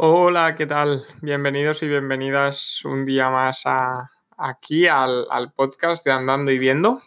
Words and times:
Hola, 0.00 0.54
¿qué 0.54 0.64
tal? 0.64 1.02
Bienvenidos 1.22 1.82
y 1.82 1.88
bienvenidas 1.88 2.84
un 2.84 3.04
día 3.04 3.30
más 3.30 3.64
aquí 4.36 4.86
al, 4.86 5.26
podcast 5.56 6.04
de 6.04 6.12
Andando 6.12 6.52
y 6.52 6.58
Viendo. 6.60 7.02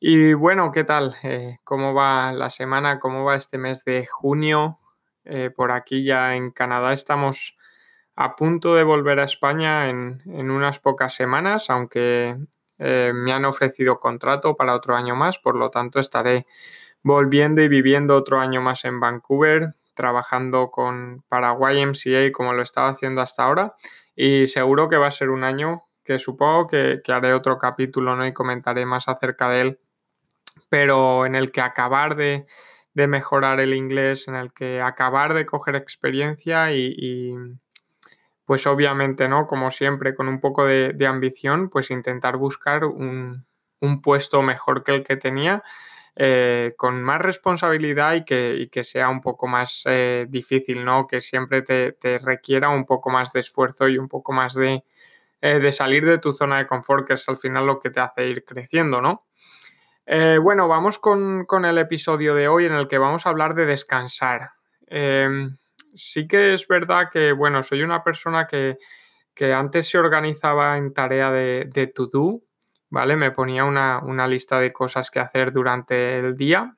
Y 0.00 0.34
bueno, 0.34 0.70
¿qué 0.70 0.84
tal? 0.84 1.16
Eh, 1.22 1.60
¿Cómo 1.64 1.94
va 1.94 2.30
la 2.32 2.50
semana? 2.50 2.98
¿Cómo 2.98 3.24
va 3.24 3.36
este 3.36 3.56
mes 3.56 3.86
de 3.86 4.04
junio? 4.04 4.80
Eh, 5.24 5.48
por 5.48 5.72
aquí 5.72 6.04
ya 6.04 6.36
en 6.36 6.50
Canadá 6.50 6.92
estamos 6.92 7.56
a 8.16 8.36
punto 8.36 8.74
de 8.74 8.82
volver 8.82 9.18
a 9.20 9.24
España 9.24 9.88
en, 9.88 10.20
unas 10.26 10.80
pocas 10.80 11.14
semanas, 11.14 11.70
aunque 11.70 12.36
eh, 12.80 13.12
me 13.14 13.32
han 13.32 13.46
ofrecido 13.46 13.98
contrato 13.98 14.56
para 14.56 14.74
otro 14.74 14.94
año 14.94 15.16
más, 15.16 15.38
por 15.38 15.56
lo 15.56 15.70
tanto 15.70 16.00
estaré 16.00 16.44
volviendo 17.02 17.62
y 17.62 17.68
viviendo 17.68 18.14
otro 18.14 18.40
año 18.40 18.60
más 18.60 18.84
en 18.84 19.00
Vancouver 19.00 19.74
trabajando 19.94 20.70
con 20.70 21.22
para 21.28 21.54
YMCA 21.54 22.32
como 22.32 22.52
lo 22.52 22.62
estaba 22.62 22.88
haciendo 22.88 23.22
hasta 23.22 23.44
ahora 23.44 23.74
y 24.16 24.46
seguro 24.46 24.88
que 24.88 24.96
va 24.96 25.06
a 25.06 25.12
ser 25.12 25.30
un 25.30 25.44
año 25.44 25.84
que 26.04 26.18
supongo 26.18 26.66
que, 26.66 27.00
haré 27.08 27.32
otro 27.32 27.58
capítulo 27.58 28.14
¿no? 28.14 28.26
y 28.26 28.32
comentaré 28.32 28.84
más 28.84 29.08
acerca 29.08 29.48
de 29.48 29.60
él, 29.62 29.80
pero 30.68 31.26
en 31.26 31.34
el 31.34 31.50
que 31.50 31.62
acabar 31.62 32.14
de, 32.14 32.46
mejorar 32.94 33.58
el 33.60 33.74
inglés, 33.74 34.28
en 34.28 34.36
el 34.36 34.52
que 34.52 34.80
acabar 34.80 35.34
de 35.34 35.46
coger 35.46 35.74
experiencia 35.76 36.72
y, 36.72 37.34
pues 38.44 38.66
obviamente, 38.66 39.26
¿no? 39.26 39.46
Como 39.46 39.70
siempre, 39.70 40.14
con 40.14 40.28
un 40.28 40.38
poco 40.38 40.66
de, 40.66 41.06
ambición, 41.06 41.70
pues 41.70 41.90
intentar 41.90 42.36
buscar 42.36 42.84
un, 42.84 43.46
un 43.80 44.02
puesto 44.02 44.42
mejor 44.42 44.84
que 44.84 44.94
el 44.94 45.02
que 45.02 45.16
tenía 45.16 45.62
eh, 46.16 46.74
con 46.76 47.02
más 47.02 47.20
responsabilidad 47.20 48.14
y 48.14 48.24
que, 48.24 48.84
sea 48.84 49.08
un 49.08 49.20
poco 49.20 49.48
más 49.48 49.82
eh, 49.86 50.26
difícil, 50.28 50.84
¿no? 50.84 51.08
Que 51.08 51.20
siempre 51.20 51.62
te, 51.62 52.18
requiera 52.18 52.68
un 52.68 52.84
poco 52.86 53.10
más 53.10 53.32
de 53.32 53.40
esfuerzo 53.40 53.88
y 53.88 53.98
un 53.98 54.08
poco 54.08 54.32
más 54.32 54.54
de, 54.54 54.84
eh, 55.40 55.72
salir 55.72 56.04
de 56.04 56.18
tu 56.18 56.30
zona 56.30 56.58
de 56.58 56.66
confort, 56.68 57.06
que 57.06 57.14
es 57.14 57.28
al 57.28 57.36
final 57.36 57.66
lo 57.66 57.80
que 57.80 57.90
te 57.90 57.98
hace 57.98 58.28
ir 58.28 58.44
creciendo, 58.44 59.00
¿no? 59.00 59.26
bueno, 60.42 60.68
vamos 60.68 60.98
con, 60.98 61.46
el 61.64 61.78
episodio 61.78 62.34
de 62.34 62.46
hoy 62.46 62.66
en 62.66 62.74
el 62.74 62.88
que 62.88 62.98
vamos 62.98 63.24
a 63.24 63.30
hablar 63.30 63.54
de 63.54 63.64
descansar. 63.64 64.50
Em, 64.86 65.56
sí 65.94 66.28
que 66.28 66.52
es 66.52 66.68
verdad 66.68 67.08
que, 67.10 67.32
bueno, 67.32 67.62
soy 67.62 67.82
una 67.82 68.04
persona 68.04 68.46
que, 68.46 68.76
antes 69.54 69.88
se 69.88 69.98
organizaba 69.98 70.76
en 70.76 70.92
tarea 70.92 71.30
de, 71.30 71.64
de 71.72 71.86
to-do, 71.86 72.42
¿vale? 72.94 73.16
Me 73.16 73.32
ponía 73.32 73.64
una, 73.64 74.28
lista 74.28 74.60
de 74.60 74.72
cosas 74.72 75.10
que 75.10 75.18
hacer 75.18 75.50
durante 75.50 76.16
el 76.16 76.36
día 76.36 76.76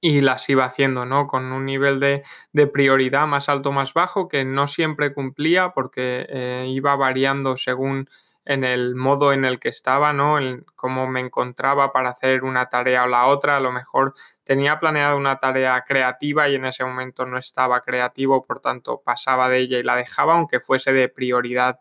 y 0.00 0.20
las 0.20 0.48
iba 0.50 0.64
haciendo, 0.64 1.06
¿no? 1.06 1.28
Con 1.28 1.52
un 1.52 1.64
nivel 1.64 2.00
de, 2.00 2.24
prioridad 2.66 3.26
más 3.28 3.48
alto 3.48 3.70
más 3.70 3.94
bajo 3.94 4.26
que 4.26 4.44
no 4.44 4.66
siempre 4.66 5.14
cumplía 5.14 5.70
porque 5.70 6.26
eh, 6.28 6.66
iba 6.68 6.96
variando 6.96 7.56
según 7.56 8.10
en 8.44 8.64
el 8.64 8.96
modo 8.96 9.32
en 9.32 9.44
el 9.44 9.60
que 9.60 9.68
estaba, 9.68 10.12
¿no? 10.12 10.38
En 10.38 10.64
cómo 10.74 11.06
me 11.06 11.20
encontraba 11.20 11.92
para 11.92 12.10
hacer 12.10 12.42
una 12.42 12.68
tarea 12.68 13.04
o 13.04 13.06
la 13.06 13.26
otra. 13.26 13.58
A 13.58 13.60
lo 13.60 13.70
mejor 13.70 14.14
tenía 14.42 14.80
planeado 14.80 15.16
una 15.16 15.38
tarea 15.38 15.84
creativa 15.86 16.48
y 16.48 16.56
en 16.56 16.64
ese 16.64 16.84
momento 16.84 17.26
no 17.26 17.38
estaba 17.38 17.80
creativo, 17.80 18.42
por 18.42 18.58
tanto 18.58 19.00
pasaba 19.04 19.48
de 19.48 19.58
ella 19.58 19.78
y 19.78 19.84
la 19.84 19.94
dejaba, 19.94 20.34
aunque 20.34 20.58
fuese 20.58 20.92
de 20.92 21.08
prioridad 21.08 21.78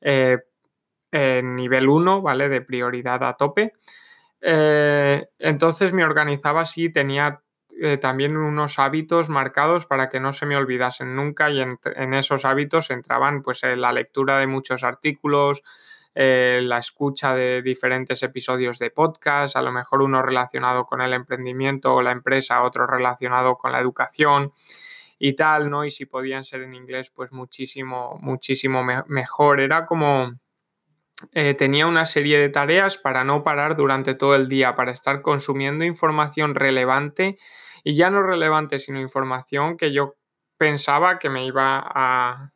eh, 0.00 0.38
en 1.14 1.54
nivel 1.54 1.88
1, 1.88 2.22
¿vale? 2.22 2.48
De 2.48 2.60
prioridad 2.60 3.22
a 3.22 3.36
tope. 3.36 3.74
Eh, 4.40 5.24
entonces 5.38 5.92
me 5.92 6.04
organizaba 6.04 6.62
así, 6.62 6.90
tenía 6.90 7.40
eh, 7.80 7.98
también 7.98 8.36
unos 8.36 8.80
hábitos 8.80 9.28
marcados 9.28 9.86
para 9.86 10.08
que 10.08 10.18
no 10.18 10.32
se 10.32 10.44
me 10.44 10.56
olvidasen 10.56 11.14
nunca 11.14 11.50
y 11.50 11.60
en, 11.60 12.14
esos 12.14 12.44
hábitos 12.44 12.90
entraban 12.90 13.42
pues 13.42 13.62
eh, 13.62 13.76
la 13.76 13.92
lectura 13.92 14.38
de 14.38 14.48
muchos 14.48 14.82
artículos, 14.82 15.62
la 16.16 16.78
escucha 16.78 17.34
de 17.34 17.60
diferentes 17.62 18.22
episodios 18.22 18.78
de 18.78 18.90
podcast, 18.90 19.56
a 19.56 19.62
lo 19.62 19.72
mejor 19.72 20.02
uno 20.02 20.22
relacionado 20.22 20.84
con 20.84 21.00
el 21.00 21.12
emprendimiento 21.12 21.94
o 21.94 22.02
la 22.02 22.12
empresa, 22.12 22.62
otro 22.62 22.86
relacionado 22.86 23.56
con 23.56 23.72
la 23.72 23.80
educación 23.80 24.52
y 25.18 25.32
tal, 25.34 25.70
¿no? 25.70 25.84
Y 25.84 25.90
si 25.90 26.06
podían 26.06 26.44
ser 26.44 26.62
en 26.62 26.74
inglés, 26.74 27.10
pues 27.12 27.32
muchísimo, 27.32 28.16
muchísimo 28.20 28.84
mejor. 29.08 29.60
Era 29.60 29.86
como 29.86 30.30
eh, 31.32 31.54
tenía 31.54 31.86
una 31.86 32.06
serie 32.06 32.38
de 32.38 32.48
tareas 32.48 32.98
para 32.98 33.24
no 33.24 33.44
parar 33.44 33.76
durante 33.76 34.14
todo 34.14 34.34
el 34.34 34.48
día, 34.48 34.74
para 34.74 34.92
estar 34.92 35.22
consumiendo 35.22 35.84
información 35.84 36.54
relevante 36.54 37.38
y 37.84 37.94
ya 37.94 38.10
no 38.10 38.22
relevante, 38.22 38.78
sino 38.78 39.00
información 39.00 39.76
que 39.76 39.92
yo 39.92 40.14
pensaba 40.56 41.18
que 41.18 41.30
me 41.30 41.46
iba 41.46 41.82
a 41.84 42.52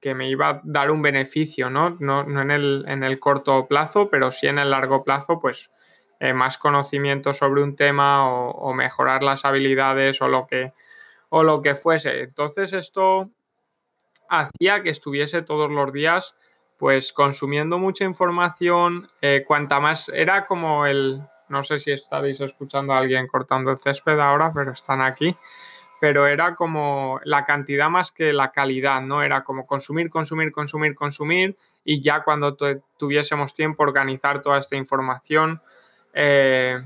que 0.00 0.14
me 0.14 0.28
iba 0.28 0.48
a 0.48 0.60
dar 0.62 0.92
un 0.92 1.02
beneficio, 1.02 1.70
¿no? 1.70 1.96
No, 1.98 2.20
en, 2.20 2.50
el, 2.50 3.18
corto 3.18 3.66
plazo, 3.66 4.08
pero 4.08 4.30
sí 4.30 4.46
en 4.46 4.60
el 4.60 4.70
largo 4.70 5.02
plazo, 5.02 5.40
pues 5.40 5.72
eh, 6.20 6.32
más 6.32 6.56
conocimiento 6.56 7.32
sobre 7.32 7.64
un 7.64 7.74
tema 7.74 8.30
o, 8.30 8.50
o, 8.50 8.74
mejorar 8.74 9.24
las 9.24 9.44
habilidades 9.44 10.22
o 10.22 10.28
lo 10.28 10.46
que 10.46 10.72
o 11.30 11.42
lo 11.42 11.62
que 11.62 11.74
fuese. 11.74 12.22
Entonces 12.22 12.72
esto 12.72 13.30
hacía 14.28 14.82
que 14.82 14.90
estuviese 14.90 15.42
todos 15.42 15.70
los 15.70 15.92
días 15.92 16.36
pues 16.78 17.12
consumiendo 17.12 17.78
mucha 17.78 18.04
información, 18.04 19.10
eh, 19.20 19.44
cuanta 19.46 19.80
más 19.80 20.08
era 20.14 20.46
como 20.46 20.86
el, 20.86 21.20
no 21.48 21.62
sé 21.64 21.78
si 21.78 21.90
estaréis 21.90 22.40
escuchando 22.40 22.92
a 22.92 22.98
alguien 22.98 23.26
cortando 23.26 23.72
el 23.72 23.78
césped 23.78 24.18
ahora, 24.20 24.52
pero 24.54 24.70
están 24.70 25.02
aquí, 25.02 25.36
pero 26.00 26.28
era 26.28 26.54
como 26.54 27.20
la 27.24 27.44
cantidad 27.44 27.90
más 27.90 28.12
que 28.12 28.32
la 28.32 28.52
calidad, 28.52 29.02
¿no? 29.02 29.22
Era 29.22 29.42
como 29.42 29.66
consumir, 29.66 30.08
consumir, 30.08 30.52
consumir, 30.52 30.94
consumir 30.94 31.56
y 31.84 32.00
ya 32.00 32.22
cuando 32.22 32.56
tuviésemos 32.96 33.52
tiempo 33.52 33.82
organizar 33.82 34.40
toda 34.40 34.58
esta 34.58 34.76
información 34.76 35.60
eh, 36.12 36.80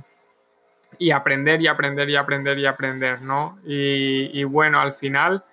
y 0.98 1.10
aprender 1.10 1.60
y 1.60 1.66
aprender 1.66 2.08
y 2.08 2.16
aprender 2.16 2.58
y 2.58 2.66
aprender, 2.66 3.20
¿no? 3.20 3.58
y 3.64 4.42
bueno, 4.44 4.80
al 4.80 4.94
final 4.94 5.44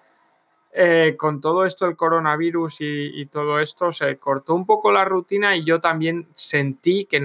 eh, 0.72 1.16
con 1.18 1.41
todo 1.41 1.66
esto, 1.66 1.88
el 1.88 1.96
coronavirus 1.96 2.78
y, 2.81 3.25
todo 3.25 3.59
esto, 3.59 3.91
se 3.91 4.18
cortó 4.18 4.53
un 4.53 4.66
poco 4.66 4.91
la 4.91 5.03
rutina 5.03 5.56
y 5.56 5.63
yo 5.63 5.80
también 5.80 6.28
sentí 6.34 7.06
que 7.06 7.19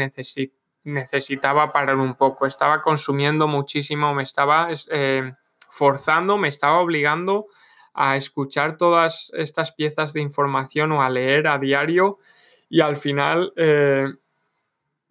necesitaba 0.85 1.71
parar 1.73 1.97
un 1.97 2.15
poco. 2.15 2.47
Estaba 2.47 2.81
consumiendo 2.81 3.47
muchísimo, 3.47 4.15
me 4.15 4.23
estaba 4.23 4.69
eh, 4.91 5.35
forzando, 5.69 6.39
me 6.39 6.49
estaba 6.49 6.79
obligando 6.79 7.47
a 7.93 8.17
escuchar 8.17 8.77
todas 8.77 9.31
estas 9.35 9.73
piezas 9.73 10.13
de 10.15 10.23
información 10.23 10.93
o 10.93 11.03
a 11.03 11.11
leer 11.11 11.47
a 11.47 11.59
diario 11.59 12.19
y 12.71 12.81
al 12.81 12.97
final, 12.97 13.53
eh, 13.57 14.07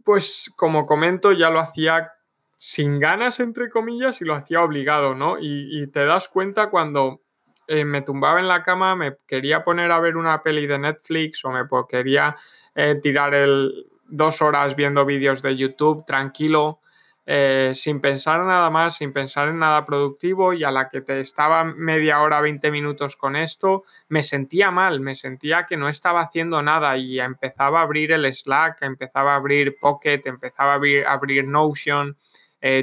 pues 0.04 0.52
como 0.56 0.86
comento, 0.86 1.32
ya 1.32 1.50
lo 1.50 1.60
hacía 1.60 2.12
sin 2.58 3.00
ganas, 3.00 3.40
entre 3.40 3.70
comillas, 3.70 4.22
y 4.22 4.26
lo 4.26 4.34
hacía 4.34 4.64
obligado, 4.64 5.16
¿no? 5.16 5.38
y 5.40 5.86
te 5.88 6.06
das 6.06 6.30
cuenta 6.30 6.70
cuando 6.70 7.23
eh, 7.68 7.86
me 7.86 8.02
tumbaba 8.02 8.40
en 8.40 8.48
la 8.48 8.62
cama, 8.62 8.96
me 8.96 9.18
quería 9.28 9.64
poner 9.64 9.92
a 9.92 10.00
ver 10.00 10.18
una 10.18 10.42
peli 10.42 10.68
de 10.68 10.80
Netflix 10.80 11.44
o 11.46 11.52
me 11.52 11.62
quería 11.88 12.36
eh, 12.76 12.96
tirar 13.02 13.34
el, 13.34 13.88
dos 14.08 14.42
horas 14.42 14.76
viendo 14.76 15.06
vídeos 15.06 15.42
de 15.42 15.56
YouTube 15.56 16.06
tranquilo, 16.06 16.80
eh, 17.26 17.72
sin 17.74 18.02
pensar 18.02 18.42
nada 18.42 18.70
más, 18.70 18.98
sin 18.98 19.14
pensar 19.14 19.48
en 19.48 19.58
nada 19.58 19.86
productivo 19.86 20.54
y 20.54 20.64
a 20.64 20.72
la 20.72 20.90
que 20.90 21.02
te 21.02 21.20
estaba 21.20 21.64
media 21.64 22.22
hora, 22.22 22.42
20 22.42 22.70
minutos 22.70 23.16
con 23.16 23.36
esto, 23.36 23.84
me 24.10 24.24
sentía 24.24 24.72
mal, 24.72 25.00
me 25.00 25.16
sentía 25.16 25.66
que 25.66 25.78
no 25.78 25.88
estaba 25.88 26.22
haciendo 26.22 26.62
nada 26.62 26.98
y 26.98 27.20
empezaba 27.20 27.80
a 27.80 27.84
abrir 27.84 28.12
el 28.12 28.32
Slack, 28.32 28.82
empezaba 28.82 29.34
a 29.34 29.38
abrir 29.38 29.78
Pocket, 29.80 30.22
empezaba 30.26 30.74
a 30.74 30.76
abrir, 30.76 31.06
a 31.06 31.14
abrir 31.14 31.48
Notion, 31.48 32.18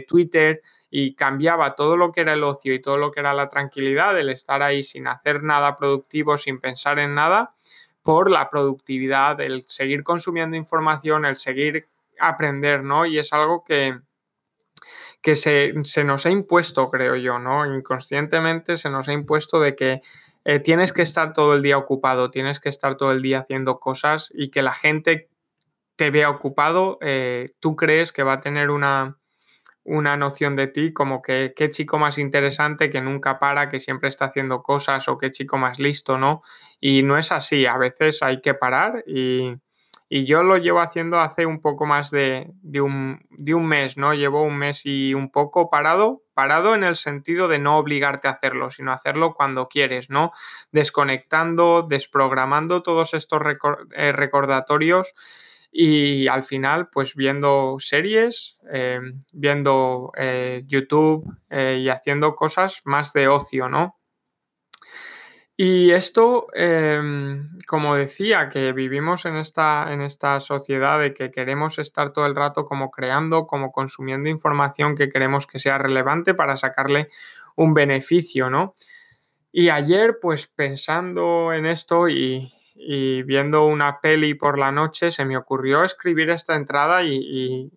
Twitter 0.07 0.63
y 0.91 1.15
cambiaba 1.15 1.75
todo 1.75 1.97
lo 1.97 2.13
que 2.13 2.21
era 2.23 2.35
el 2.35 2.43
ocio 2.45 2.75
y 2.75 2.81
todo 2.81 2.99
lo 2.99 3.11
que 3.11 3.21
era 3.21 3.33
la 3.33 3.49
tranquilidad, 3.49 4.19
el 4.19 4.29
estar 4.29 4.63
ahí 4.63 4.83
sin 4.83 5.07
hacer 5.07 5.43
nada 5.43 5.77
productivo, 5.77 6.37
sin 6.37 6.61
pensar 6.61 6.99
en 6.99 7.15
nada, 7.15 7.55
por 8.03 8.31
la 8.31 8.51
productividad, 8.51 9.41
el 9.41 9.65
seguir 9.67 10.03
consumiendo 10.03 10.57
información, 10.57 11.25
el 11.25 11.37
seguir 11.37 11.87
aprender, 12.19 12.83
¿no? 12.83 13.07
Y 13.07 13.19
es 13.19 13.33
algo 13.33 13.65
que, 13.65 13.99
que 15.23 15.35
se, 15.35 15.75
nos 16.05 16.27
ha 16.27 16.31
impuesto, 16.31 16.91
creo 16.91 17.17
yo, 17.17 17.39
¿no? 17.39 17.73
Inconscientemente 17.75 18.77
se 18.77 18.91
nos 18.91 19.09
ha 19.09 19.13
impuesto 19.13 19.61
de 19.61 19.75
que 19.77 20.01
eh, 20.45 20.59
tienes 20.59 20.93
que 20.93 21.03
estar 21.03 21.33
todo 21.33 21.55
el 21.55 21.63
día 21.63 21.79
ocupado, 21.79 22.31
tienes 22.31 22.61
que 22.61 22.69
estar 22.69 22.97
todo 22.97 23.13
el 23.13 23.23
día 23.23 23.41
haciendo 23.41 23.79
cosas 23.79 24.33
y 24.35 24.51
que 24.51 24.63
la 24.63 24.73
gente 24.73 25.29
te 25.97 26.11
vea 26.11 26.31
ocupado, 26.31 26.99
eh, 27.03 27.51
tú 27.61 27.77
crees 27.77 28.11
que 28.13 28.23
va 28.23 28.35
a 28.35 28.41
tener 28.41 28.71
una, 28.71 29.19
una 29.85 30.17
noción 30.17 30.57
de 30.57 30.69
ti 30.69 30.93
como 30.93 31.23
que 31.23 31.53
qué 31.57 31.71
chico 31.71 31.99
más 31.99 32.19
interesante 32.19 32.91
que 32.91 33.01
nunca 33.01 33.39
para, 33.39 33.69
que 33.69 33.81
siempre 33.81 34.09
está 34.09 34.27
haciendo 34.27 34.63
cosas 34.63 35.09
o 35.09 35.19
qué 35.19 35.31
chico 35.31 35.57
más 35.59 35.79
listo, 35.79 36.19
¿no? 36.19 36.43
Y 36.81 37.03
no 37.03 37.17
es 37.19 37.33
así, 37.33 37.67
a 37.67 37.77
veces 37.79 38.23
hay 38.23 38.41
que 38.41 38.55
parar 38.55 39.05
y, 39.07 39.55
Y 40.13 40.25
yo 40.25 40.43
lo 40.43 40.57
llevo 40.57 40.81
haciendo 40.81 41.21
hace 41.21 41.47
un 41.47 41.61
poco 41.61 41.87
más 41.87 42.11
de, 42.11 42.53
un, 42.83 43.21
de, 43.31 43.55
un, 43.55 43.67
mes, 43.69 43.97
¿no? 43.97 44.13
Llevo 44.13 44.43
un 44.43 44.57
mes 44.59 44.85
y 44.85 45.15
un 45.15 45.31
poco 45.31 45.71
parado, 45.71 46.23
parado 46.35 46.75
en 46.75 46.83
el 46.83 46.97
sentido 46.97 47.47
de 47.47 47.61
no 47.61 47.79
obligarte 47.79 48.27
a 48.27 48.33
hacerlo, 48.33 48.71
sino 48.71 48.93
hacerlo 48.93 49.35
cuando 49.35 49.69
quieres, 49.69 50.11
¿no? 50.11 50.33
Desconectando, 50.73 51.87
desprogramando 51.89 52.83
todos 52.83 53.15
estos 53.15 53.41
eh, 53.93 54.11
recordatorios 54.11 55.15
y 55.73 56.27
al 56.27 56.43
final 56.43 56.89
pues 56.91 57.15
viendo 57.15 57.77
series, 57.79 58.59
eh, 58.73 59.01
viendo 59.33 60.13
eh, 60.17 60.65
YouTube 60.67 61.25
y 61.51 61.89
haciendo 61.89 62.35
cosas 62.35 62.81
más 62.85 63.13
de 63.13 63.29
ocio, 63.29 63.69
¿no? 63.69 63.97
Y 65.57 65.91
esto, 65.91 66.47
como 67.69 67.95
decía, 67.95 68.49
que 68.49 68.73
vivimos 68.73 69.27
en 69.27 69.37
esta, 69.37 69.93
en 69.93 70.01
esta 70.01 70.41
sociedad 70.41 70.99
de 70.99 71.13
que 71.13 71.31
queremos 71.31 71.79
estar 71.79 72.15
todo 72.15 72.25
el 72.25 72.35
rato 72.35 72.65
como 72.65 72.91
creando, 72.91 73.47
como 73.47 73.71
consumiendo 73.71 74.31
información 74.31 74.95
que 74.95 75.11
queremos 75.11 75.47
que 75.47 75.59
sea 75.59 75.77
relevante 75.77 76.33
para 76.33 76.57
sacarle 76.57 77.11
un 77.57 77.75
beneficio, 77.75 78.49
¿no? 78.49 78.75
Y 79.53 79.69
ayer, 79.69 80.19
pues 80.19 80.47
pensando 80.47 81.53
en 81.53 81.67
esto 81.67 82.09
y, 82.09 82.51
viendo 83.25 83.67
una 83.67 84.01
peli 84.01 84.35
por 84.35 84.59
la 84.59 84.73
noche, 84.73 85.11
se 85.11 85.25
me 85.25 85.37
ocurrió 85.37 85.85
escribir 85.85 86.31
esta 86.31 86.57
entrada 86.57 87.03
y, 87.03 87.71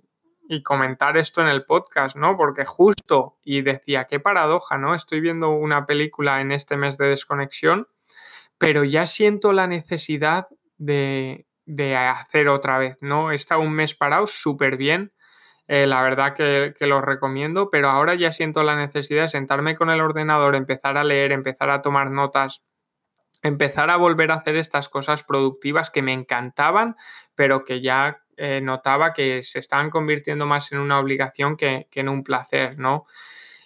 y 0.47 0.61
comentar 0.61 1.17
esto 1.17 1.41
en 1.41 1.47
el 1.47 1.65
podcast, 1.65 2.15
¿no? 2.15 2.37
Porque 2.37 2.65
justo, 2.65 3.37
y 3.43 3.61
decía, 3.61 4.05
qué 4.05 4.19
paradoja, 4.19 4.77
¿no? 4.77 4.93
Estoy 4.93 5.21
viendo 5.21 5.51
una 5.51 5.85
película 5.85 6.41
en 6.41 6.51
este 6.51 6.77
mes 6.77 6.97
de 6.97 7.07
desconexión, 7.07 7.87
pero 8.57 8.83
ya 8.83 9.05
siento 9.05 9.53
la 9.53 9.67
necesidad 9.67 10.47
de, 10.77 11.45
hacer 12.07 12.49
otra 12.49 12.77
vez, 12.77 12.97
¿no? 13.01 13.31
Estado 13.31 13.61
un 13.61 13.73
mes 13.73 13.95
parado 13.95 14.25
súper 14.25 14.77
bien, 14.77 15.13
eh, 15.67 15.87
la 15.87 16.01
verdad 16.01 16.33
que, 16.35 16.73
que, 16.77 16.87
lo 16.87 17.01
recomiendo, 17.01 17.69
pero 17.69 17.89
ahora 17.89 18.15
ya 18.15 18.33
siento 18.33 18.63
la 18.63 18.75
necesidad 18.75 19.23
de 19.23 19.27
sentarme 19.29 19.75
con 19.75 19.89
el 19.89 20.01
ordenador, 20.01 20.55
empezar 20.55 20.97
a 20.97 21.05
leer, 21.05 21.31
empezar 21.31 21.69
a 21.69 21.81
tomar 21.81 22.11
notas, 22.11 22.63
empezar 23.43 23.89
a 23.89 23.97
volver 23.97 24.31
a 24.31 24.35
hacer 24.35 24.55
estas 24.55 24.89
cosas 24.89 25.23
productivas 25.23 25.91
que 25.91 26.01
me 26.01 26.13
encantaban, 26.13 26.95
pero 27.35 27.63
que 27.63 27.81
ya 27.81 28.23
eh, 28.37 28.61
notaba 28.61 29.13
que 29.13 29.43
se 29.43 29.59
estaban 29.59 29.89
convirtiendo 29.89 30.45
más 30.45 30.71
en 30.71 30.79
una 30.79 30.99
obligación 30.99 31.55
que, 31.55 31.87
en 31.91 32.09
un 32.09 32.23
placer, 32.23 32.79
¿no? 32.79 33.05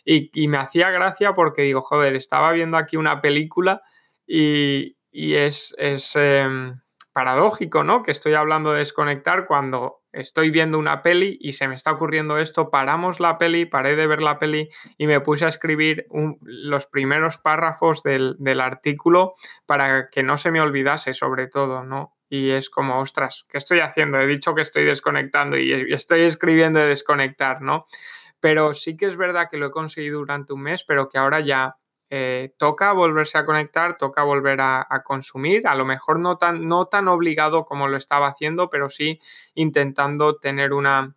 Y, 0.03 0.47
me 0.47 0.57
hacía 0.57 0.89
gracia 0.89 1.33
porque 1.33 1.63
digo, 1.63 1.81
joder, 1.81 2.15
estaba 2.15 2.51
viendo 2.53 2.77
aquí 2.77 2.97
una 2.97 3.19
película 3.21 3.81
y, 4.25 4.95
es, 5.11 5.75
em, 6.15 6.79
paradójico, 7.13 7.83
¿no? 7.83 8.03
Que 8.03 8.11
estoy 8.11 8.33
hablando 8.33 8.71
de 8.71 8.79
desconectar 8.79 9.45
cuando 9.47 10.01
estoy 10.19 10.49
viendo 10.49 10.77
una 10.77 11.01
peli 11.03 11.37
y 11.39 11.53
se 11.53 11.67
me 11.67 11.75
está 11.75 11.91
ocurriendo 11.91 12.37
esto, 12.37 12.69
paramos 12.69 13.19
la 13.19 13.37
peli, 13.37 13.65
paré 13.65 13.95
de 13.95 14.07
ver 14.07 14.21
la 14.21 14.37
peli 14.37 14.69
y 14.97 15.07
me 15.07 15.21
puse 15.21 15.45
a 15.45 15.49
escribir 15.49 16.07
los 16.41 16.87
primeros 16.87 17.37
párrafos 17.37 18.03
del, 18.03 18.35
del, 18.39 18.61
artículo 18.61 19.33
para 19.65 20.09
que 20.09 20.23
no 20.23 20.37
se 20.37 20.51
me 20.51 20.61
olvidase 20.61 21.13
sobre 21.13 21.47
todo, 21.47 21.83
¿no? 21.83 22.17
y 22.29 22.49
es 22.51 22.69
como, 22.69 22.99
ostras, 22.99 23.45
¿qué 23.49 23.57
estoy 23.57 23.79
haciendo? 23.79 24.19
He 24.19 24.27
dicho 24.27 24.53
que 24.53 24.61
estoy 24.61 24.83
desconectando 24.83 25.57
y 25.57 25.93
estoy 25.93 26.21
escribiendo 26.21 26.79
de 26.79 26.87
desconectar, 26.87 27.61
¿no? 27.61 27.85
Pero 28.39 28.73
sí 28.73 28.97
que 28.97 29.05
es 29.05 29.17
verdad 29.17 29.47
que 29.49 29.57
lo 29.57 29.67
he 29.67 29.71
conseguido 29.71 30.19
durante 30.19 30.53
un 30.53 30.61
mes, 30.61 30.83
pero 30.85 31.09
que 31.09 31.17
ahora 31.17 31.39
ya 31.39 31.77
eh, 32.09 32.53
toca 32.57 32.93
volverse 32.93 33.37
a 33.37 33.45
conectar, 33.45 33.97
toca 33.97 34.23
volver 34.23 34.59
a, 34.61 34.85
consumir, 35.03 35.67
a 35.67 35.75
lo 35.75 35.85
mejor 35.85 36.19
no 36.19 36.37
tan, 36.37 36.67
no 36.67 36.85
tan 36.85 37.07
obligado 37.07 37.65
como 37.65 37.87
lo 37.87 37.97
estaba 37.97 38.27
haciendo, 38.27 38.69
pero 38.69 38.89
sí 38.89 39.19
intentando 39.55 40.37
tener 40.37 40.73
una, 40.73 41.15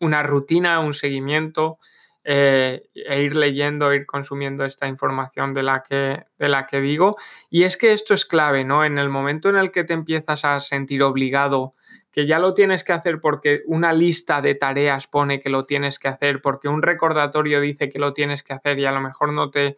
una 0.00 0.22
rutina, 0.22 0.78
un 0.80 0.94
seguimiento 0.94 1.78
eh, 2.28 2.88
e 2.92 3.22
ir 3.22 3.36
leyendo, 3.36 3.94
ir 3.94 4.04
consumiendo 4.04 4.64
esta 4.64 4.88
información 4.88 5.54
de 5.54 5.62
la, 5.62 5.84
que, 5.84 6.24
de 6.38 6.48
la 6.48 6.66
que 6.66 6.80
digo. 6.80 7.12
Y 7.50 7.62
es 7.62 7.76
que 7.76 7.92
esto 7.92 8.14
es 8.14 8.26
clave, 8.26 8.64
¿no? 8.64 8.84
En 8.84 8.98
el 8.98 9.08
momento 9.08 9.48
en 9.48 9.56
el 9.56 9.70
que 9.70 9.84
te 9.84 9.92
empiezas 9.92 10.44
a 10.44 10.58
sentir 10.58 11.04
obligado, 11.04 11.74
que 12.10 12.26
ya 12.26 12.40
lo 12.40 12.52
tienes 12.52 12.82
que 12.82 12.92
hacer 12.92 13.20
porque 13.20 13.62
una 13.66 13.92
lista 13.92 14.42
de 14.42 14.56
tareas 14.56 15.06
pone 15.06 15.38
que 15.38 15.50
lo 15.50 15.66
tienes 15.66 16.00
que 16.00 16.08
hacer, 16.08 16.42
porque 16.42 16.66
un 16.68 16.82
recordatorio 16.82 17.60
dice 17.60 17.88
que 17.88 18.00
lo 18.00 18.12
tienes 18.12 18.42
que 18.42 18.54
hacer 18.54 18.80
y 18.80 18.86
a 18.86 18.92
lo 18.92 19.00
mejor 19.00 19.32
no 19.32 19.50
te, 19.50 19.76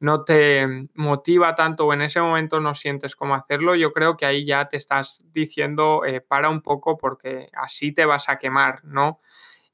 no 0.00 0.24
te 0.24 0.88
motiva 0.94 1.54
tanto 1.54 1.86
o 1.86 1.92
en 1.92 2.00
ese 2.00 2.22
momento 2.22 2.58
no 2.58 2.72
sientes 2.72 3.14
cómo 3.14 3.34
hacerlo, 3.34 3.74
yo 3.74 3.92
creo 3.92 4.16
que 4.16 4.24
ahí 4.24 4.46
ya 4.46 4.66
te 4.66 4.78
estás 4.78 5.26
diciendo 5.30 6.06
eh, 6.06 6.22
para 6.22 6.48
un 6.48 6.62
poco 6.62 6.96
porque 6.96 7.50
así 7.52 7.92
te 7.92 8.06
vas 8.06 8.30
a 8.30 8.38
quemar, 8.38 8.82
¿no? 8.84 9.20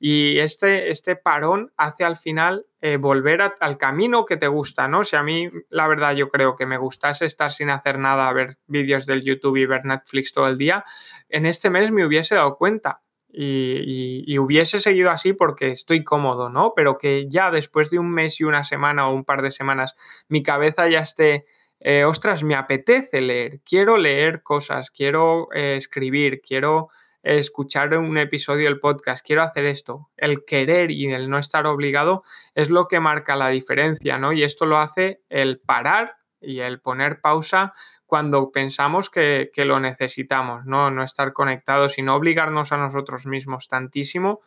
Y 0.00 0.38
este, 0.38 0.90
este 0.90 1.16
parón 1.16 1.72
hace 1.76 2.04
al 2.04 2.16
final 2.16 2.66
eh, 2.80 2.96
volver 2.96 3.40
al 3.58 3.78
camino 3.78 4.24
que 4.24 4.36
te 4.36 4.46
gusta, 4.46 4.86
¿no? 4.86 5.02
Si 5.02 5.16
a 5.16 5.24
mí, 5.24 5.50
la 5.70 5.88
verdad, 5.88 6.14
yo 6.14 6.28
creo 6.28 6.54
que 6.54 6.66
me 6.66 6.78
gustase 6.78 7.24
estar 7.24 7.50
sin 7.50 7.70
hacer 7.70 7.98
nada, 7.98 8.32
ver 8.32 8.58
vídeos 8.66 9.06
del 9.06 9.22
YouTube 9.22 9.56
y 9.56 9.66
ver 9.66 9.84
Netflix 9.84 10.32
todo 10.32 10.46
el 10.46 10.56
día, 10.56 10.84
en 11.28 11.46
este 11.46 11.70
mes 11.70 11.90
me 11.90 12.06
hubiese 12.06 12.36
dado 12.36 12.56
cuenta. 12.56 13.02
Y, 13.30 14.38
hubiese 14.38 14.80
seguido 14.80 15.10
así 15.10 15.32
porque 15.32 15.70
estoy 15.70 16.02
cómodo, 16.02 16.48
¿no? 16.48 16.72
Pero 16.74 16.96
que 16.96 17.28
ya 17.28 17.50
después 17.50 17.90
de 17.90 17.98
un 17.98 18.10
mes 18.10 18.40
y 18.40 18.44
una 18.44 18.64
semana 18.64 19.08
o 19.08 19.14
un 19.14 19.24
par 19.24 19.42
de 19.42 19.50
semanas 19.50 19.94
mi 20.28 20.42
cabeza 20.42 20.88
ya 20.88 21.00
esté, 21.00 21.44
eh, 21.80 22.04
ostras, 22.04 22.42
me 22.42 22.54
apetece 22.54 23.20
leer, 23.20 23.60
quiero 23.64 23.96
leer 23.98 24.42
cosas, 24.42 24.90
quiero 24.90 25.48
eh, 25.52 25.74
escribir, 25.76 26.40
quiero 26.40 26.88
escuchar 27.22 27.96
un 27.96 28.16
episodio 28.18 28.64
del 28.64 28.78
podcast, 28.80 29.26
quiero 29.26 29.42
hacer 29.42 29.64
esto. 29.64 30.10
El 30.16 30.44
querer 30.44 30.90
y 30.90 31.06
el 31.12 31.28
no 31.28 31.38
estar 31.38 31.66
obligado 31.66 32.22
es 32.54 32.70
lo 32.70 32.88
que 32.88 33.00
marca 33.00 33.36
la 33.36 33.48
diferencia, 33.48 34.18
¿no? 34.18 34.32
Y 34.32 34.42
esto 34.42 34.66
lo 34.66 34.78
hace 34.78 35.22
el 35.28 35.60
parar 35.60 36.16
y 36.40 36.60
el 36.60 36.80
poner 36.80 37.20
pausa 37.20 37.72
cuando 38.06 38.50
pensamos 38.52 39.10
que, 39.10 39.50
lo 39.56 39.80
necesitamos, 39.80 40.64
¿no? 40.64 40.90
No 40.90 41.02
estar 41.02 41.32
conectados 41.32 41.98
y 41.98 42.02
no 42.02 42.14
obligarnos 42.14 42.72
a 42.72 42.76
nosotros 42.76 43.26
mismos 43.26 43.68
tantísimo, 43.68 44.40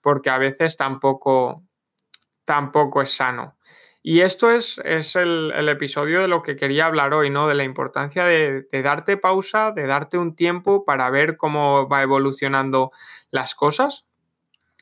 porque 0.00 0.30
a 0.30 0.38
veces 0.38 0.76
tampoco, 0.76 1.64
tampoco 2.44 3.02
es 3.02 3.10
sano. 3.10 3.56
Y 4.02 4.20
esto 4.22 4.50
es, 4.50 4.80
es 4.84 5.14
el, 5.14 5.52
episodio 5.68 6.22
de 6.22 6.28
lo 6.28 6.42
que 6.42 6.56
quería 6.56 6.86
hablar 6.86 7.12
hoy, 7.12 7.28
¿no? 7.28 7.46
De 7.46 7.54
la 7.54 7.64
importancia 7.64 8.24
de, 8.24 8.66
darte 8.82 9.18
pausa, 9.18 9.72
de 9.72 9.86
darte 9.86 10.16
un 10.16 10.34
tiempo 10.34 10.84
para 10.84 11.10
ver 11.10 11.36
cómo 11.36 11.86
va 11.86 12.02
evolucionando 12.02 12.90
las 13.30 13.54
cosas 13.54 14.06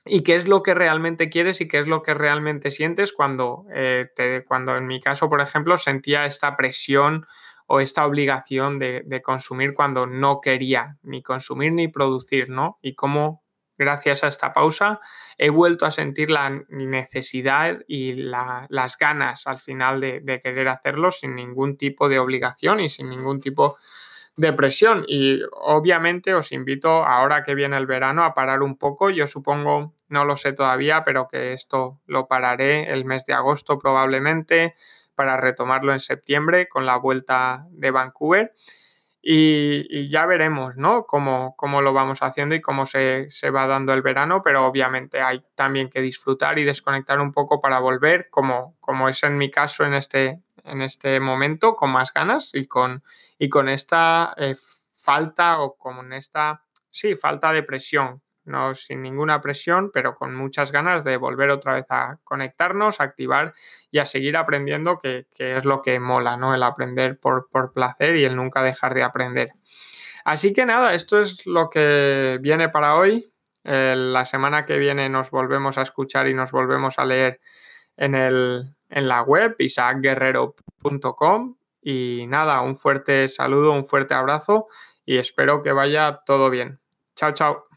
y 0.05 0.23
qué 0.23 0.37
es 0.37 0.47
lo 0.47 0.63
que 0.63 0.73
realmente 0.75 1.31
quieres 1.31 1.61
y 1.61 1.67
qué 1.67 1.81
es 1.81 1.89
lo 1.89 2.03
que 2.03 2.15
realmente 2.15 2.71
sientes 2.71 3.13
cuando, 3.13 3.67
eh, 3.75 4.07
te, 4.15 4.45
cuando 4.45 4.77
en 4.77 4.87
mi 4.87 5.01
caso, 5.01 5.29
por 5.29 5.41
ejemplo, 5.41 5.77
sentía 5.77 6.25
esta 6.25 6.57
presión 6.57 7.27
o 7.67 7.81
esta 7.81 8.07
obligación 8.07 8.79
de, 8.79 9.21
consumir 9.23 9.75
cuando 9.75 10.07
no 10.07 10.41
quería 10.41 10.97
ni 11.03 11.23
consumir 11.23 11.73
ni 11.73 11.89
producir, 11.89 12.49
¿no? 12.49 12.79
Y 12.83 12.95
cómo 12.95 13.43
gracias 13.79 14.25
a 14.25 14.29
esta 14.29 14.53
pausa, 14.53 15.01
he 15.39 15.51
vuelto 15.51 15.87
a 15.87 15.91
sentir 15.91 16.31
la 16.31 16.51
necesidad 16.69 17.79
y 17.87 18.15
las 18.15 18.99
ganas 18.99 19.47
al 19.47 19.61
final 19.61 20.01
de, 20.01 20.41
querer 20.43 20.69
hacerlo 20.69 21.11
sin 21.11 21.37
ningún 21.37 21.77
tipo 21.77 22.09
de 22.09 22.19
obligación 22.19 22.81
y 22.81 22.89
sin 22.89 23.09
ningún 23.09 23.41
tipo 23.41 23.77
de 24.37 24.53
presión. 24.53 25.05
Y 25.07 25.41
obviamente 25.53 26.35
os 26.35 26.53
invito 26.53 27.05
ahora 27.05 27.43
que 27.45 27.55
viene 27.55 27.77
el 27.77 27.87
verano 27.87 28.25
a 28.25 28.35
parar 28.35 28.63
un 28.63 28.77
poco. 28.77 29.11
Yo 29.11 29.27
supongo, 29.27 29.95
no 30.09 30.25
lo 30.25 30.37
sé 30.37 30.53
todavía, 30.53 31.03
pero 31.05 31.29
que 31.29 31.53
esto 31.53 32.01
lo 32.07 32.27
pararé 32.27 32.93
el 32.93 33.05
mes 33.05 33.25
de 33.25 33.35
agosto 33.35 33.79
probablemente 33.79 34.75
para 35.15 35.37
retomarlo 35.37 35.93
en 35.93 36.01
septiembre 36.01 36.69
con 36.69 36.87
la 36.87 36.97
vuelta 36.97 37.67
de 37.71 37.91
Vancouver. 37.91 38.55
Y, 39.31 40.09
ya 40.09 40.25
veremos, 40.25 40.79
¿no? 40.79 41.05
Cómo, 41.05 41.55
cómo, 41.55 41.83
lo 41.83 41.93
vamos 41.93 42.23
haciendo 42.23 42.55
y 42.55 42.63
cómo 42.63 42.87
se, 42.87 43.29
va 43.55 43.67
dando 43.67 43.93
el 43.93 44.01
verano, 44.01 44.41
pero 44.43 44.65
obviamente 44.65 45.21
hay 45.21 45.45
también 45.55 45.91
que 45.91 46.01
disfrutar 46.01 46.59
y 46.59 46.65
desconectar 46.65 47.21
un 47.21 47.31
poco 47.31 47.61
para 47.61 47.79
volver, 47.79 48.31
como, 48.31 48.79
como 48.81 49.07
es 49.07 49.23
en 49.25 49.37
mi 49.37 49.51
caso 49.51 49.85
en 49.85 49.93
este, 49.93 50.41
en 50.65 50.81
este 50.81 51.21
momento, 51.21 51.77
con 51.77 51.91
más 51.91 52.11
ganas 52.15 52.55
y 52.55 52.67
con, 52.67 53.05
y 53.39 53.51
con 53.51 53.69
esta 53.69 54.33
eh, 54.39 54.55
falta 54.95 55.61
o 55.61 55.77
con 55.77 56.15
esta, 56.15 56.63
sí, 56.89 57.15
falta 57.15 57.53
de 57.53 57.63
presión 57.63 58.23
no 58.49 58.75
sin 58.75 59.03
ninguna 59.03 59.41
presión, 59.41 59.91
pero 59.93 60.17
con 60.17 60.35
muchas 60.35 60.73
ganas 60.73 61.05
de 61.05 61.17
volver 61.17 61.51
otra 61.51 61.75
vez 61.75 61.87
a 61.91 62.19
conectarnos, 62.25 63.01
a 63.01 63.05
activar 63.05 63.53
y 63.91 63.99
a 63.99 64.07
seguir 64.07 64.37
aprendiendo, 64.37 64.99
que, 64.99 65.27
es 65.39 65.65
lo 65.65 65.83
que 65.83 66.01
mola, 66.01 66.37
¿no? 66.37 66.55
El 66.55 66.63
aprender 66.63 67.19
por, 67.21 67.49
placer 67.73 68.17
y 68.17 68.25
el 68.25 68.35
nunca 68.37 68.63
dejar 68.63 68.95
de 68.95 69.03
aprender. 69.03 69.53
Así 70.25 70.53
que 70.53 70.67
nada, 70.67 70.95
esto 70.95 71.21
es 71.21 71.47
lo 71.47 71.71
que 71.71 72.39
viene 72.41 72.69
para 72.69 72.97
hoy. 72.97 73.33
la 73.63 74.25
semana 74.25 74.65
que 74.67 74.79
viene 74.79 75.09
nos 75.09 75.31
volvemos 75.31 75.79
a 75.79 75.83
escuchar 75.83 76.27
y 76.29 76.35
nos 76.35 76.51
volvemos 76.51 76.99
a 76.99 77.05
leer 77.05 77.41
en, 77.97 78.15
el, 78.15 78.75
en 78.89 79.09
la 79.09 79.23
web 79.23 79.55
isaacguerrero.com. 79.59 81.57
Y 81.81 82.27
nada, 82.29 82.61
un 82.63 82.75
fuerte 82.75 83.29
saludo, 83.29 83.73
un 83.73 83.85
fuerte 83.85 84.15
abrazo 84.15 84.67
y 85.09 85.17
espero 85.17 85.63
que 85.63 85.73
vaya 85.73 86.21
todo 86.27 86.51
bien. 86.51 86.81
Chao, 87.17 87.33
chao. 87.33 87.68